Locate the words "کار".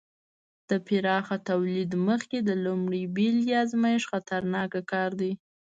4.91-5.11